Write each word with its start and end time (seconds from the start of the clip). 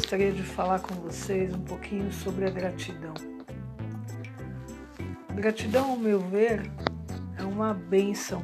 gostaria 0.00 0.32
de 0.32 0.42
falar 0.42 0.80
com 0.80 0.94
vocês 0.94 1.54
um 1.54 1.60
pouquinho 1.60 2.10
sobre 2.10 2.46
a 2.46 2.50
gratidão. 2.50 3.12
Gratidão, 5.34 5.90
ao 5.90 5.96
meu 5.98 6.18
ver, 6.18 6.62
é 7.38 7.42
uma 7.42 7.74
benção 7.74 8.42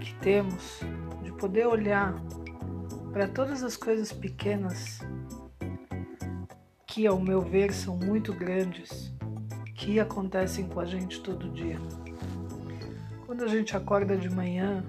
que 0.00 0.14
temos 0.20 0.78
de 1.24 1.32
poder 1.32 1.66
olhar 1.66 2.14
para 3.12 3.26
todas 3.26 3.64
as 3.64 3.76
coisas 3.76 4.12
pequenas 4.12 5.00
que, 6.86 7.04
ao 7.04 7.20
meu 7.20 7.40
ver, 7.40 7.72
são 7.72 7.96
muito 7.96 8.32
grandes, 8.32 9.12
que 9.74 9.98
acontecem 9.98 10.68
com 10.68 10.78
a 10.78 10.84
gente 10.84 11.20
todo 11.20 11.50
dia. 11.50 11.80
Quando 13.26 13.42
a 13.42 13.48
gente 13.48 13.76
acorda 13.76 14.16
de 14.16 14.30
manhã 14.30 14.84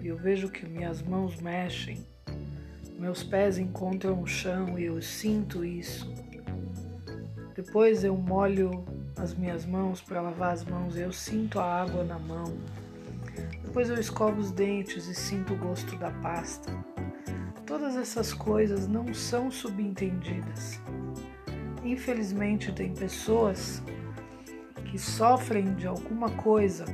e 0.00 0.08
eu 0.08 0.16
vejo 0.16 0.48
que 0.48 0.64
minhas 0.64 1.02
mãos 1.02 1.38
mexem, 1.42 2.06
meus 2.98 3.22
pés 3.22 3.58
encontram 3.58 4.20
o 4.20 4.26
chão 4.26 4.76
e 4.76 4.84
eu 4.84 5.00
sinto 5.00 5.64
isso. 5.64 6.12
Depois 7.54 8.02
eu 8.02 8.16
molho 8.16 8.84
as 9.16 9.32
minhas 9.34 9.64
mãos 9.64 10.00
para 10.00 10.20
lavar 10.20 10.52
as 10.52 10.64
mãos 10.64 10.96
e 10.96 11.00
eu 11.00 11.12
sinto 11.12 11.60
a 11.60 11.82
água 11.82 12.02
na 12.02 12.18
mão. 12.18 12.56
Depois 13.62 13.88
eu 13.88 13.98
escovo 13.98 14.40
os 14.40 14.50
dentes 14.50 15.06
e 15.06 15.14
sinto 15.14 15.54
o 15.54 15.56
gosto 15.56 15.96
da 15.96 16.10
pasta. 16.10 16.72
Todas 17.64 17.96
essas 17.96 18.32
coisas 18.32 18.88
não 18.88 19.14
são 19.14 19.50
subentendidas. 19.50 20.80
Infelizmente, 21.84 22.72
tem 22.72 22.92
pessoas 22.92 23.82
que 24.86 24.98
sofrem 24.98 25.74
de 25.74 25.86
alguma 25.86 26.30
coisa 26.30 26.84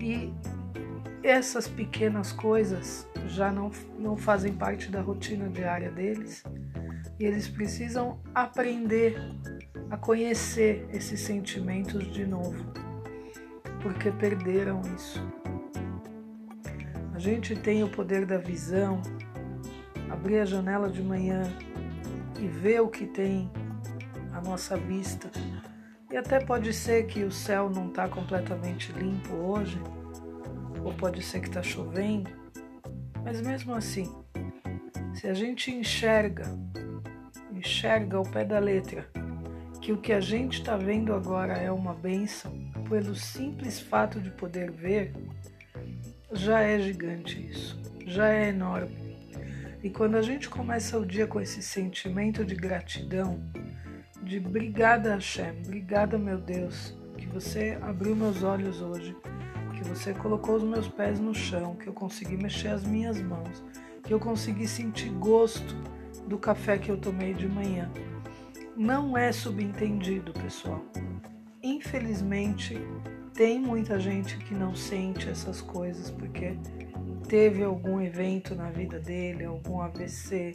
e 0.00 0.32
essas 1.22 1.68
pequenas 1.68 2.32
coisas 2.32 3.06
já 3.26 3.50
não, 3.50 3.70
não 3.98 4.16
fazem 4.16 4.52
parte 4.52 4.90
da 4.90 5.00
rotina 5.00 5.48
diária 5.48 5.90
deles 5.90 6.42
e 7.18 7.24
eles 7.24 7.48
precisam 7.48 8.20
aprender 8.34 9.16
a 9.90 9.96
conhecer 9.96 10.86
esses 10.92 11.20
sentimentos 11.20 12.12
de 12.12 12.26
novo, 12.26 12.72
porque 13.82 14.10
perderam 14.10 14.80
isso. 14.94 15.22
A 17.14 17.18
gente 17.18 17.56
tem 17.56 17.82
o 17.82 17.88
poder 17.88 18.26
da 18.26 18.36
visão, 18.36 19.00
abrir 20.10 20.40
a 20.40 20.44
janela 20.44 20.90
de 20.90 21.02
manhã 21.02 21.42
e 22.38 22.46
ver 22.46 22.80
o 22.80 22.88
que 22.88 23.06
tem 23.06 23.50
à 24.32 24.40
nossa 24.40 24.76
vista. 24.76 25.30
E 26.10 26.16
até 26.16 26.38
pode 26.44 26.72
ser 26.72 27.06
que 27.06 27.24
o 27.24 27.32
céu 27.32 27.70
não 27.70 27.88
está 27.88 28.06
completamente 28.08 28.92
limpo 28.92 29.34
hoje, 29.34 29.80
ou 30.84 30.92
pode 30.92 31.22
ser 31.22 31.40
que 31.40 31.48
está 31.48 31.62
chovendo, 31.62 32.30
mas 33.26 33.40
mesmo 33.40 33.74
assim, 33.74 34.08
se 35.12 35.26
a 35.26 35.34
gente 35.34 35.68
enxerga, 35.72 36.46
enxerga 37.52 38.18
ao 38.18 38.22
pé 38.22 38.44
da 38.44 38.60
letra, 38.60 39.10
que 39.82 39.90
o 39.90 39.96
que 39.96 40.12
a 40.12 40.20
gente 40.20 40.60
está 40.60 40.76
vendo 40.76 41.12
agora 41.12 41.54
é 41.54 41.68
uma 41.72 41.92
benção, 41.92 42.56
pelo 42.88 43.16
simples 43.16 43.80
fato 43.80 44.20
de 44.20 44.30
poder 44.30 44.70
ver, 44.70 45.12
já 46.30 46.60
é 46.60 46.78
gigante 46.78 47.44
isso, 47.50 47.76
já 48.06 48.28
é 48.28 48.50
enorme. 48.50 49.16
E 49.82 49.90
quando 49.90 50.16
a 50.16 50.22
gente 50.22 50.48
começa 50.48 50.96
o 50.96 51.04
dia 51.04 51.26
com 51.26 51.40
esse 51.40 51.60
sentimento 51.60 52.44
de 52.44 52.54
gratidão, 52.54 53.42
de 54.22 54.38
obrigada 54.38 55.14
Hashem, 55.14 55.50
obrigada 55.64 56.16
meu 56.16 56.38
Deus, 56.38 56.96
que 57.18 57.26
você 57.26 57.76
abriu 57.82 58.14
meus 58.14 58.44
olhos 58.44 58.80
hoje, 58.80 59.16
que 59.76 59.84
você 59.84 60.14
colocou 60.14 60.56
os 60.56 60.62
meus 60.62 60.88
pés 60.88 61.20
no 61.20 61.34
chão, 61.34 61.76
que 61.76 61.86
eu 61.86 61.92
consegui 61.92 62.36
mexer 62.36 62.68
as 62.68 62.84
minhas 62.84 63.20
mãos, 63.20 63.62
que 64.02 64.12
eu 64.12 64.18
consegui 64.18 64.66
sentir 64.66 65.10
gosto 65.10 65.74
do 66.26 66.38
café 66.38 66.78
que 66.78 66.90
eu 66.90 66.96
tomei 66.96 67.34
de 67.34 67.46
manhã. 67.46 67.90
Não 68.74 69.16
é 69.16 69.30
subentendido, 69.32 70.32
pessoal. 70.32 70.82
Infelizmente, 71.62 72.80
tem 73.34 73.60
muita 73.60 74.00
gente 74.00 74.38
que 74.38 74.54
não 74.54 74.74
sente 74.74 75.28
essas 75.28 75.60
coisas 75.60 76.10
porque 76.10 76.56
teve 77.28 77.62
algum 77.62 78.00
evento 78.00 78.54
na 78.54 78.70
vida 78.70 78.98
dele, 78.98 79.44
algum 79.44 79.80
AVC, 79.80 80.54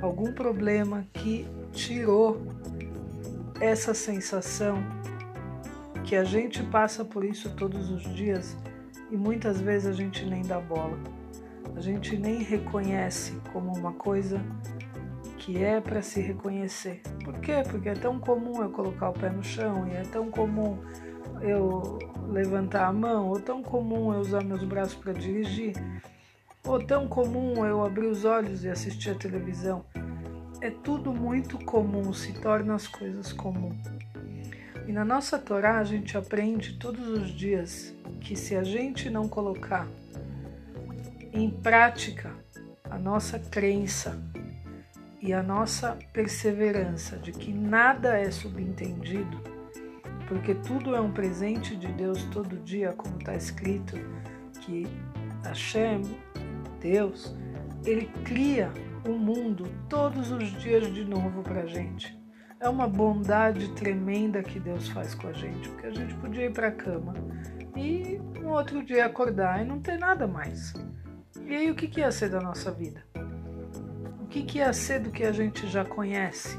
algum 0.00 0.32
problema 0.32 1.06
que 1.12 1.46
tirou 1.72 2.40
essa 3.60 3.92
sensação 3.92 4.76
que 6.06 6.14
a 6.14 6.22
gente 6.22 6.62
passa 6.62 7.04
por 7.04 7.24
isso 7.24 7.50
todos 7.56 7.90
os 7.90 8.02
dias 8.14 8.56
e 9.10 9.16
muitas 9.16 9.60
vezes 9.60 9.88
a 9.88 9.92
gente 9.92 10.24
nem 10.24 10.40
dá 10.42 10.60
bola. 10.60 10.96
A 11.74 11.80
gente 11.80 12.16
nem 12.16 12.44
reconhece 12.44 13.32
como 13.52 13.76
uma 13.76 13.92
coisa 13.92 14.40
que 15.36 15.62
é 15.62 15.80
para 15.80 16.00
se 16.02 16.20
reconhecer. 16.20 17.02
Por 17.24 17.34
quê? 17.40 17.54
Porque 17.68 17.88
é 17.88 17.94
tão 17.94 18.20
comum 18.20 18.62
eu 18.62 18.70
colocar 18.70 19.10
o 19.10 19.12
pé 19.12 19.30
no 19.30 19.42
chão 19.42 19.88
e 19.88 19.96
é 19.96 20.02
tão 20.02 20.30
comum 20.30 20.78
eu 21.42 21.98
levantar 22.28 22.86
a 22.86 22.92
mão, 22.92 23.28
ou 23.28 23.40
tão 23.40 23.60
comum 23.60 24.14
eu 24.14 24.20
usar 24.20 24.44
meus 24.44 24.62
braços 24.62 24.94
para 24.94 25.12
dirigir, 25.12 25.74
ou 26.64 26.78
tão 26.78 27.08
comum 27.08 27.66
eu 27.66 27.84
abrir 27.84 28.06
os 28.06 28.24
olhos 28.24 28.64
e 28.64 28.68
assistir 28.68 29.10
a 29.10 29.14
televisão. 29.16 29.84
É 30.60 30.70
tudo 30.70 31.12
muito 31.12 31.58
comum, 31.64 32.12
se 32.12 32.32
torna 32.32 32.74
as 32.76 32.86
coisas 32.86 33.32
comuns. 33.32 33.95
E 34.86 34.92
na 34.92 35.04
nossa 35.04 35.36
Torá 35.38 35.78
a 35.78 35.84
gente 35.84 36.16
aprende 36.16 36.74
todos 36.74 37.08
os 37.08 37.30
dias 37.30 37.92
que 38.20 38.36
se 38.36 38.54
a 38.54 38.62
gente 38.62 39.10
não 39.10 39.28
colocar 39.28 39.88
em 41.32 41.50
prática 41.50 42.32
a 42.88 42.96
nossa 42.96 43.38
crença 43.38 44.16
e 45.20 45.32
a 45.32 45.42
nossa 45.42 45.98
perseverança 46.12 47.16
de 47.16 47.32
que 47.32 47.52
nada 47.52 48.16
é 48.16 48.30
subentendido, 48.30 49.40
porque 50.28 50.54
tudo 50.54 50.94
é 50.94 51.00
um 51.00 51.12
presente 51.12 51.74
de 51.74 51.88
Deus 51.88 52.22
todo 52.24 52.56
dia, 52.62 52.92
como 52.92 53.18
está 53.18 53.34
escrito, 53.34 53.96
que 54.60 54.86
Hashem, 55.42 56.02
Deus, 56.80 57.34
ele 57.84 58.06
cria 58.24 58.70
o 59.04 59.12
mundo 59.12 59.64
todos 59.88 60.30
os 60.30 60.50
dias 60.60 60.92
de 60.94 61.04
novo 61.04 61.42
para 61.42 61.62
a 61.62 61.66
gente. 61.66 62.25
É 62.58 62.68
uma 62.68 62.88
bondade 62.88 63.68
tremenda 63.74 64.42
que 64.42 64.58
Deus 64.58 64.88
faz 64.88 65.14
com 65.14 65.28
a 65.28 65.32
gente, 65.32 65.68
porque 65.68 65.86
a 65.86 65.90
gente 65.90 66.14
podia 66.14 66.46
ir 66.46 66.52
para 66.52 66.68
a 66.68 66.72
cama 66.72 67.12
e 67.76 68.18
no 68.40 68.50
outro 68.50 68.82
dia 68.82 69.04
acordar 69.04 69.60
e 69.60 69.68
não 69.68 69.78
ter 69.78 69.98
nada 69.98 70.26
mais. 70.26 70.72
E 71.44 71.54
aí 71.54 71.70
o 71.70 71.74
que, 71.74 71.86
que 71.86 72.00
ia 72.00 72.10
ser 72.10 72.30
da 72.30 72.40
nossa 72.40 72.72
vida? 72.72 73.04
O 74.20 74.26
que, 74.26 74.42
que 74.42 74.58
ia 74.58 74.72
ser 74.72 75.00
do 75.00 75.10
que 75.10 75.22
a 75.22 75.32
gente 75.32 75.66
já 75.66 75.84
conhece, 75.84 76.56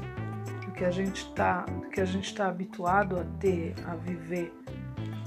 do 0.64 0.72
que 0.72 0.84
a 0.84 0.90
gente 0.90 1.26
está, 1.26 1.62
do 1.62 1.88
que 1.88 2.00
a 2.00 2.04
gente 2.04 2.26
está 2.26 2.46
habituado 2.46 3.18
a 3.18 3.24
ter, 3.40 3.74
a 3.84 3.96
viver 3.96 4.52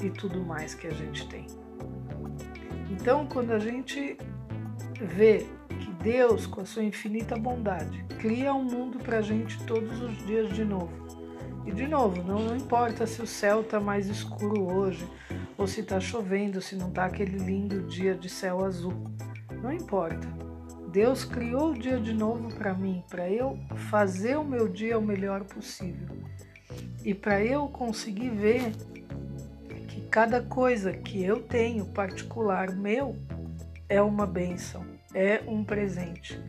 e 0.01 0.09
tudo 0.09 0.41
mais 0.41 0.73
que 0.73 0.87
a 0.87 0.93
gente 0.93 1.27
tem. 1.27 1.45
Então, 2.89 3.27
quando 3.27 3.51
a 3.51 3.59
gente 3.59 4.17
vê 5.01 5.45
Deus, 6.01 6.47
com 6.47 6.61
a 6.61 6.65
sua 6.65 6.83
infinita 6.83 7.37
bondade, 7.37 8.03
cria 8.17 8.51
um 8.53 8.63
mundo 8.63 8.97
para 8.97 9.19
a 9.19 9.21
gente 9.21 9.63
todos 9.65 10.01
os 10.01 10.17
dias 10.25 10.51
de 10.51 10.65
novo. 10.65 10.91
E 11.63 11.71
de 11.71 11.87
novo, 11.87 12.23
não, 12.23 12.39
não 12.39 12.55
importa 12.55 13.05
se 13.05 13.21
o 13.21 13.27
céu 13.27 13.61
está 13.61 13.79
mais 13.79 14.07
escuro 14.07 14.73
hoje, 14.73 15.07
ou 15.55 15.67
se 15.67 15.81
está 15.81 15.99
chovendo, 15.99 16.59
se 16.59 16.75
não 16.75 16.89
está 16.89 17.05
aquele 17.05 17.37
lindo 17.37 17.83
dia 17.83 18.15
de 18.15 18.27
céu 18.29 18.65
azul. 18.65 19.11
Não 19.61 19.71
importa. 19.71 20.27
Deus 20.91 21.23
criou 21.23 21.69
o 21.69 21.77
dia 21.77 21.99
de 21.99 22.13
novo 22.13 22.51
para 22.55 22.73
mim, 22.73 23.03
para 23.07 23.29
eu 23.29 23.59
fazer 23.91 24.37
o 24.37 24.43
meu 24.43 24.67
dia 24.67 24.97
o 24.97 25.03
melhor 25.03 25.43
possível. 25.43 26.17
E 27.05 27.13
para 27.13 27.45
eu 27.45 27.67
conseguir 27.67 28.31
ver 28.31 28.71
que 29.87 30.01
cada 30.09 30.41
coisa 30.41 30.93
que 30.93 31.23
eu 31.23 31.43
tenho 31.43 31.85
particular 31.85 32.71
meu 32.71 33.15
é 33.87 34.01
uma 34.01 34.25
bênção 34.25 34.83
é 35.13 35.43
um 35.47 35.63
presente. 35.63 36.39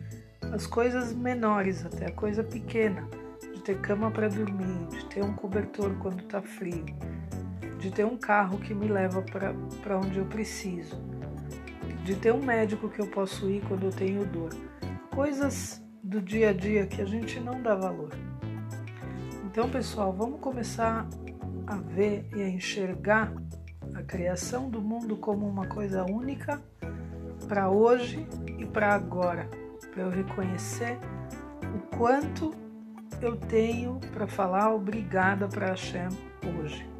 As 0.51 0.67
coisas 0.67 1.13
menores, 1.13 1.85
até 1.85 2.07
a 2.07 2.11
coisa 2.11 2.43
pequena, 2.43 3.07
de 3.53 3.61
ter 3.61 3.79
cama 3.79 4.11
para 4.11 4.27
dormir, 4.27 4.87
de 4.89 5.05
ter 5.05 5.23
um 5.23 5.33
cobertor 5.33 5.95
quando 5.99 6.19
está 6.19 6.41
frio, 6.41 6.85
de 7.79 7.91
ter 7.91 8.05
um 8.05 8.17
carro 8.17 8.59
que 8.59 8.73
me 8.73 8.87
leva 8.87 9.21
para 9.21 9.97
onde 9.97 10.17
eu 10.17 10.25
preciso, 10.25 11.01
de 12.03 12.15
ter 12.15 12.33
um 12.33 12.43
médico 12.43 12.89
que 12.89 12.99
eu 12.99 13.07
posso 13.07 13.49
ir 13.49 13.61
quando 13.67 13.83
eu 13.83 13.91
tenho 13.91 14.25
dor. 14.25 14.49
Coisas 15.13 15.81
do 16.03 16.21
dia 16.21 16.49
a 16.49 16.53
dia 16.53 16.85
que 16.85 17.01
a 17.01 17.05
gente 17.05 17.39
não 17.39 17.61
dá 17.61 17.75
valor. 17.75 18.11
Então, 19.45 19.69
pessoal, 19.69 20.11
vamos 20.11 20.39
começar 20.39 21.07
a 21.67 21.75
ver 21.77 22.27
e 22.35 22.41
a 22.41 22.49
enxergar 22.49 23.33
a 23.95 24.01
criação 24.01 24.69
do 24.69 24.81
mundo 24.81 25.15
como 25.15 25.47
uma 25.47 25.67
coisa 25.67 26.03
única 26.03 26.61
para 27.43 27.69
hoje 27.69 28.25
e 28.57 28.65
para 28.65 28.93
agora, 28.93 29.49
para 29.91 30.03
eu 30.03 30.09
reconhecer 30.09 30.97
o 31.75 31.97
quanto 31.97 32.51
eu 33.21 33.37
tenho 33.37 33.99
para 34.13 34.27
falar 34.27 34.73
obrigada 34.73 35.47
para 35.47 35.67
Hashem 35.67 36.09
hoje. 36.59 36.92